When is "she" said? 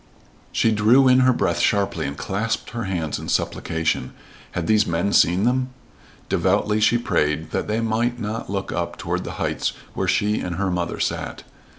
0.51-0.71, 6.81-6.97, 10.07-10.39